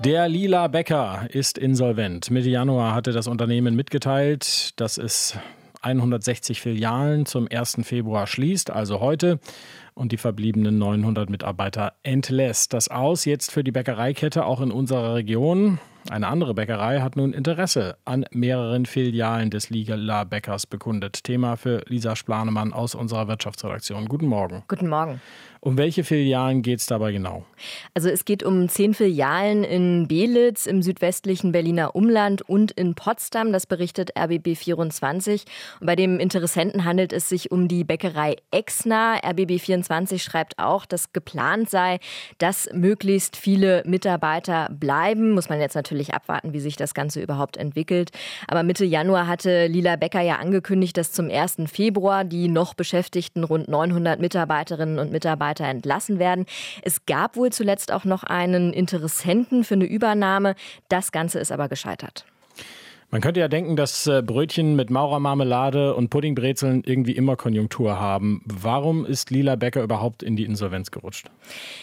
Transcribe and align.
Der 0.00 0.28
Lila 0.28 0.66
Bäcker 0.66 1.28
ist 1.30 1.56
insolvent. 1.56 2.28
Mitte 2.28 2.50
Januar 2.50 2.96
hatte 2.96 3.12
das 3.12 3.28
Unternehmen 3.28 3.76
mitgeteilt, 3.76 4.78
dass 4.80 4.98
es 4.98 5.38
160 5.82 6.60
Filialen 6.60 7.26
zum 7.26 7.46
1. 7.48 7.78
Februar 7.82 8.26
schließt, 8.26 8.70
also 8.70 8.98
heute, 8.98 9.38
und 9.94 10.10
die 10.10 10.16
verbliebenen 10.16 10.78
900 10.78 11.30
Mitarbeiter 11.30 11.92
entlässt. 12.02 12.72
Das 12.72 12.88
aus 12.88 13.24
jetzt 13.24 13.52
für 13.52 13.62
die 13.62 13.70
Bäckereikette 13.70 14.44
auch 14.44 14.60
in 14.60 14.72
unserer 14.72 15.14
Region. 15.14 15.78
Eine 16.10 16.28
andere 16.28 16.52
Bäckerei 16.52 17.00
hat 17.00 17.16
nun 17.16 17.32
Interesse 17.32 17.96
an 18.04 18.26
mehreren 18.30 18.84
Filialen 18.84 19.48
des 19.48 19.70
Lila 19.70 20.24
Bäckers 20.24 20.66
bekundet. 20.66 21.24
Thema 21.24 21.56
für 21.56 21.82
Lisa 21.88 22.14
Splanemann 22.14 22.74
aus 22.74 22.94
unserer 22.94 23.26
Wirtschaftsredaktion. 23.26 24.04
Guten 24.06 24.26
Morgen. 24.26 24.64
Guten 24.68 24.88
Morgen. 24.88 25.22
Um 25.64 25.78
welche 25.78 26.04
Filialen 26.04 26.60
geht 26.60 26.80
es 26.80 26.86
dabei 26.86 27.10
genau? 27.12 27.46
Also 27.94 28.10
es 28.10 28.26
geht 28.26 28.42
um 28.42 28.68
zehn 28.68 28.92
Filialen 28.92 29.64
in 29.64 30.06
Belitz, 30.06 30.66
im 30.66 30.82
südwestlichen 30.82 31.52
Berliner 31.52 31.96
Umland 31.96 32.42
und 32.42 32.70
in 32.72 32.94
Potsdam. 32.94 33.50
Das 33.50 33.64
berichtet 33.64 34.14
RBB24. 34.14 35.46
Und 35.80 35.86
bei 35.86 35.96
dem 35.96 36.20
Interessenten 36.20 36.84
handelt 36.84 37.14
es 37.14 37.30
sich 37.30 37.50
um 37.50 37.66
die 37.66 37.82
Bäckerei 37.82 38.36
Exner. 38.50 39.20
RBB24 39.24 40.18
schreibt 40.18 40.58
auch, 40.58 40.84
dass 40.84 41.14
geplant 41.14 41.70
sei, 41.70 41.98
dass 42.36 42.68
möglichst 42.74 43.38
viele 43.38 43.82
Mitarbeiter 43.86 44.68
bleiben. 44.70 45.30
Muss 45.30 45.48
man 45.48 45.60
jetzt 45.60 45.76
natürlich 45.76 45.93
abwarten, 46.14 46.52
wie 46.52 46.60
sich 46.60 46.76
das 46.76 46.94
Ganze 46.94 47.20
überhaupt 47.20 47.56
entwickelt. 47.56 48.10
Aber 48.48 48.62
Mitte 48.62 48.84
Januar 48.84 49.26
hatte 49.26 49.66
Lila 49.66 49.96
Becker 49.96 50.20
ja 50.20 50.36
angekündigt, 50.36 50.96
dass 50.96 51.12
zum 51.12 51.30
1. 51.30 51.56
Februar 51.66 52.24
die 52.24 52.48
noch 52.48 52.74
beschäftigten 52.74 53.44
rund 53.44 53.68
900 53.68 54.20
Mitarbeiterinnen 54.20 54.98
und 54.98 55.12
Mitarbeiter 55.12 55.64
entlassen 55.64 56.18
werden. 56.18 56.46
Es 56.82 57.06
gab 57.06 57.36
wohl 57.36 57.50
zuletzt 57.50 57.92
auch 57.92 58.04
noch 58.04 58.24
einen 58.24 58.72
Interessenten 58.72 59.64
für 59.64 59.74
eine 59.74 59.84
Übernahme. 59.84 60.54
Das 60.88 61.12
Ganze 61.12 61.38
ist 61.38 61.52
aber 61.52 61.68
gescheitert. 61.68 62.26
Man 63.14 63.20
könnte 63.20 63.38
ja 63.38 63.46
denken, 63.46 63.76
dass 63.76 64.08
äh, 64.08 64.22
Brötchen 64.26 64.74
mit 64.74 64.90
Maurermarmelade 64.90 65.94
und 65.94 66.10
Puddingbrezeln 66.10 66.82
irgendwie 66.84 67.12
immer 67.12 67.36
Konjunktur 67.36 68.00
haben. 68.00 68.42
Warum 68.44 69.06
ist 69.06 69.30
Lila 69.30 69.54
Bäcker 69.54 69.84
überhaupt 69.84 70.24
in 70.24 70.34
die 70.34 70.42
Insolvenz 70.42 70.90
gerutscht? 70.90 71.30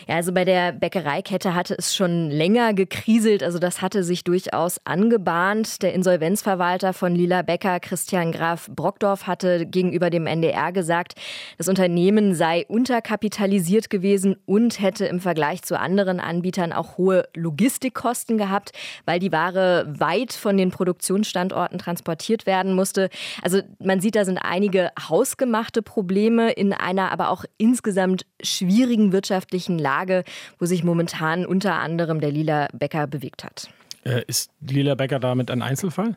Ja, 0.10 0.16
also 0.16 0.34
bei 0.34 0.44
der 0.44 0.74
Bäckereikette 0.74 1.56
hatte 1.56 1.74
es 1.78 1.96
schon 1.96 2.30
länger 2.30 2.74
gekriselt. 2.74 3.44
Also 3.44 3.60
das 3.60 3.82
hatte 3.82 4.04
sich 4.04 4.26
durchaus 4.26 4.86
angebahnt. 4.86 5.84
Der 5.84 5.94
Insolvenzverwalter 5.94 6.92
von 6.92 7.16
Lila 7.16 7.44
Bäcker, 7.44 7.80
Christian 7.80 8.34
Graf 8.34 8.70
Brockdorf, 8.70 9.26
hatte 9.26 9.66
gegenüber 9.66 10.10
dem 10.10 10.28
NDR 10.28 10.74
gesagt, 10.74 11.14
das 11.58 11.70
Unternehmen 11.70 12.36
sei 12.36 12.66
unterkapitalisiert 12.68 13.90
gewesen 13.90 14.36
und 14.46 14.82
hätte 14.82 15.06
im 15.06 15.22
Vergleich 15.22 15.62
zu 15.62 15.80
anderen 15.80 16.20
Anbietern 16.20 16.74
auch 16.74 16.98
hohe 16.98 17.24
Logistikkosten 17.38 18.38
gehabt, 18.38 18.74
weil 19.06 19.20
die 19.20 19.32
Ware 19.32 19.86
weit 19.98 20.34
von 20.34 20.58
den 20.58 20.72
Produktions 20.72 21.21
Produktionsstandorten 21.22 21.78
transportiert 21.78 22.46
werden 22.46 22.74
musste. 22.74 23.10
Also 23.42 23.62
man 23.80 24.02
sieht, 24.02 24.16
da 24.16 24.26
sind 24.26 24.38
einige 24.38 24.92
hausgemachte 25.00 25.82
Probleme 25.82 26.52
in 26.52 26.74
einer 26.74 27.12
aber 27.12 27.30
auch 27.30 27.46
insgesamt 27.58 28.26
schwierigen 28.42 29.12
wirtschaftlichen 29.12 29.78
Lage, 29.78 30.24
wo 30.60 30.66
sich 30.66 30.84
momentan 30.84 31.46
unter 31.46 31.76
anderem 31.76 32.20
der 32.20 32.32
Lila 32.32 32.68
Bäcker 32.74 33.08
bewegt 33.08 33.44
hat. 33.44 33.70
Äh, 34.04 34.24
ist 34.28 34.52
Lila 34.62 34.96
Bäcker 34.96 35.20
damit 35.20 35.52
ein 35.52 35.62
Einzelfall? 35.62 36.16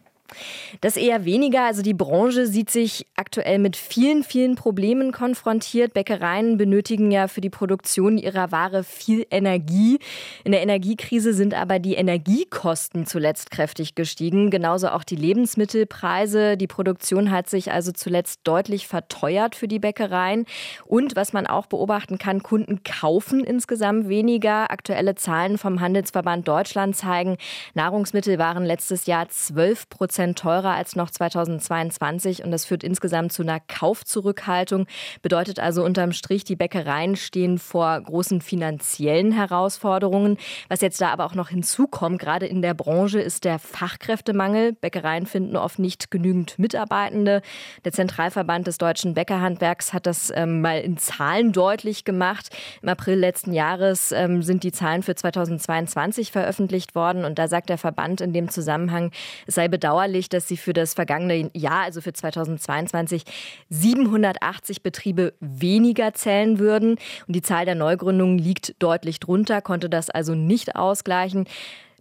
Das 0.80 0.96
eher 0.96 1.24
weniger. 1.24 1.64
Also 1.64 1.82
die 1.82 1.94
Branche 1.94 2.46
sieht 2.46 2.70
sich 2.70 3.06
aktuell 3.16 3.58
mit 3.58 3.76
vielen, 3.76 4.24
vielen 4.24 4.54
Problemen 4.54 5.12
konfrontiert. 5.12 5.94
Bäckereien 5.94 6.56
benötigen 6.56 7.10
ja 7.10 7.28
für 7.28 7.40
die 7.40 7.50
Produktion 7.50 8.18
ihrer 8.18 8.52
Ware 8.52 8.84
viel 8.84 9.26
Energie. 9.30 9.98
In 10.44 10.52
der 10.52 10.62
Energiekrise 10.62 11.34
sind 11.34 11.54
aber 11.54 11.78
die 11.78 11.94
Energiekosten 11.94 13.06
zuletzt 13.06 13.50
kräftig 13.50 13.94
gestiegen. 13.94 14.50
Genauso 14.50 14.88
auch 14.88 15.04
die 15.04 15.16
Lebensmittelpreise. 15.16 16.56
Die 16.56 16.66
Produktion 16.66 17.30
hat 17.30 17.48
sich 17.48 17.72
also 17.72 17.92
zuletzt 17.92 18.40
deutlich 18.44 18.86
verteuert 18.86 19.54
für 19.54 19.68
die 19.68 19.78
Bäckereien. 19.78 20.46
Und 20.86 21.16
was 21.16 21.32
man 21.32 21.46
auch 21.46 21.66
beobachten 21.66 22.18
kann, 22.18 22.42
Kunden 22.42 22.82
kaufen 22.82 23.44
insgesamt 23.44 24.08
weniger. 24.08 24.70
Aktuelle 24.70 25.14
Zahlen 25.14 25.58
vom 25.58 25.80
Handelsverband 25.80 26.46
Deutschland 26.48 26.96
zeigen, 26.96 27.36
Nahrungsmittel 27.74 28.38
waren 28.38 28.64
letztes 28.64 29.06
Jahr 29.06 29.28
12 29.28 29.88
Prozent 29.88 30.23
Prozent 30.24 30.38
teurer 30.38 30.70
als 30.70 30.96
noch 30.96 31.10
2022 31.10 32.44
und 32.44 32.50
das 32.50 32.64
führt 32.64 32.82
insgesamt 32.82 33.32
zu 33.32 33.42
einer 33.42 33.60
Kaufzurückhaltung. 33.60 34.86
Bedeutet 35.20 35.60
also 35.60 35.84
unterm 35.84 36.12
Strich, 36.12 36.44
die 36.44 36.56
Bäckereien 36.56 37.16
stehen 37.16 37.58
vor 37.58 38.00
großen 38.00 38.40
finanziellen 38.40 39.32
Herausforderungen. 39.32 40.38
Was 40.68 40.80
jetzt 40.80 41.00
da 41.00 41.10
aber 41.10 41.26
auch 41.26 41.34
noch 41.34 41.50
hinzukommt, 41.50 42.18
gerade 42.18 42.46
in 42.46 42.62
der 42.62 42.72
Branche, 42.72 43.20
ist 43.20 43.44
der 43.44 43.58
Fachkräftemangel. 43.58 44.72
Bäckereien 44.72 45.26
finden 45.26 45.56
oft 45.56 45.78
nicht 45.78 46.10
genügend 46.10 46.58
Mitarbeitende. 46.58 47.42
Der 47.84 47.92
Zentralverband 47.92 48.66
des 48.66 48.78
deutschen 48.78 49.12
Bäckerhandwerks 49.12 49.92
hat 49.92 50.06
das 50.06 50.32
ähm, 50.34 50.62
mal 50.62 50.80
in 50.80 50.96
Zahlen 50.96 51.52
deutlich 51.52 52.04
gemacht. 52.04 52.48
Im 52.80 52.88
April 52.88 53.18
letzten 53.18 53.52
Jahres 53.52 54.12
ähm, 54.12 54.42
sind 54.42 54.62
die 54.62 54.72
Zahlen 54.72 55.02
für 55.02 55.14
2022 55.14 56.32
veröffentlicht 56.32 56.94
worden 56.94 57.24
und 57.24 57.38
da 57.38 57.46
sagt 57.46 57.68
der 57.68 57.78
Verband 57.78 58.22
in 58.22 58.32
dem 58.32 58.48
Zusammenhang, 58.48 59.10
es 59.46 59.56
sei 59.56 59.68
bedauerlich, 59.68 60.03
bedauerlich, 60.04 60.28
dass 60.28 60.48
sie 60.48 60.56
für 60.56 60.72
das 60.72 60.94
vergangene 60.94 61.50
Jahr, 61.54 61.82
also 61.82 62.00
für 62.00 62.12
2022, 62.12 63.24
780 63.70 64.82
Betriebe 64.82 65.34
weniger 65.40 66.14
zählen 66.14 66.58
würden. 66.58 66.96
Und 67.26 67.36
die 67.36 67.42
Zahl 67.42 67.64
der 67.64 67.74
Neugründungen 67.74 68.38
liegt 68.38 68.74
deutlich 68.82 69.20
drunter, 69.20 69.60
konnte 69.62 69.88
das 69.88 70.10
also 70.10 70.34
nicht 70.34 70.76
ausgleichen. 70.76 71.46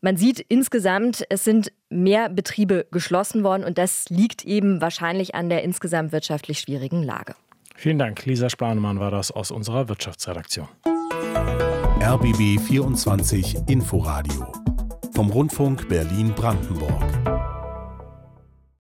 Man 0.02 0.18
sieht 0.18 0.40
insgesamt, 0.40 1.24
es 1.30 1.46
sind 1.46 1.72
mehr 1.90 2.30
Betriebe 2.30 2.86
geschlossen 2.92 3.44
worden 3.44 3.64
und 3.64 3.78
das 3.78 4.10
liegt 4.10 4.44
eben 4.44 4.82
wahrscheinlich 4.82 5.34
an 5.34 5.50
der 5.50 5.64
insgesamt 5.64 6.12
wirtschaftlich 6.12 6.60
schwierigen 6.60 7.04
Lage. 7.04 7.36
Vielen 7.76 8.00
Dank. 8.00 8.26
Lisa 8.26 8.50
Splanemann 8.50 9.00
war 9.00 9.12
das 9.12 9.32
aus 9.32 9.50
unserer 9.50 9.88
Wirtschaftsredaktion. 9.88 10.68
RBB 12.02 12.60
24 12.60 13.70
Inforadio 13.70 14.52
vom 15.14 15.30
Rundfunk 15.30 15.88
Berlin-Brandenburg. 15.88 17.23